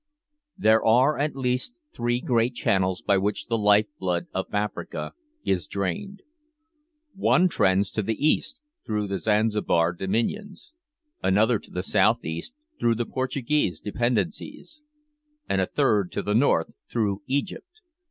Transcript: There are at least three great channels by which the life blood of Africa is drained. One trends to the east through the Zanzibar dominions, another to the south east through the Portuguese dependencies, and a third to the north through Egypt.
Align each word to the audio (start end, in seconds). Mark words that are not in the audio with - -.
There 0.57 0.83
are 0.83 1.19
at 1.19 1.35
least 1.35 1.75
three 1.93 2.21
great 2.21 2.55
channels 2.55 3.03
by 3.03 3.19
which 3.19 3.45
the 3.45 3.57
life 3.59 3.85
blood 3.99 4.25
of 4.33 4.51
Africa 4.51 5.13
is 5.45 5.67
drained. 5.67 6.23
One 7.13 7.47
trends 7.47 7.91
to 7.91 8.01
the 8.01 8.15
east 8.17 8.61
through 8.83 9.05
the 9.09 9.19
Zanzibar 9.19 9.93
dominions, 9.93 10.73
another 11.21 11.59
to 11.59 11.69
the 11.69 11.83
south 11.83 12.25
east 12.25 12.55
through 12.79 12.95
the 12.95 13.05
Portuguese 13.05 13.79
dependencies, 13.79 14.81
and 15.47 15.61
a 15.61 15.67
third 15.67 16.11
to 16.13 16.23
the 16.23 16.33
north 16.33 16.71
through 16.89 17.21
Egypt. 17.27 17.81